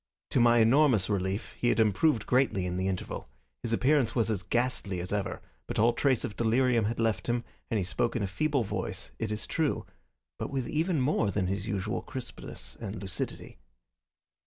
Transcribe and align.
To 0.31 0.39
my 0.39 0.57
enormous 0.57 1.11
relief, 1.11 1.51
he 1.59 1.69
had 1.69 1.79
improved 1.79 2.25
greatly 2.25 2.65
in 2.65 2.75
the 2.75 2.87
interval. 2.87 3.29
His 3.61 3.71
appearance 3.71 4.15
was 4.15 4.31
as 4.31 4.41
ghastly 4.41 4.99
as 4.99 5.13
ever, 5.13 5.43
but 5.67 5.77
all 5.77 5.93
trace 5.93 6.23
of 6.23 6.35
delirium 6.35 6.85
had 6.85 6.99
left 6.99 7.27
him 7.27 7.43
and 7.69 7.77
he 7.77 7.83
spoke 7.83 8.15
in 8.15 8.23
a 8.23 8.25
feeble 8.27 8.63
voice, 8.63 9.11
it 9.19 9.31
is 9.31 9.45
true, 9.45 9.85
but 10.39 10.49
with 10.49 10.67
even 10.67 10.99
more 10.99 11.29
than 11.29 11.45
his 11.45 11.67
usual 11.67 12.01
crispness 12.01 12.75
and 12.79 12.95
lucidity. 12.99 13.59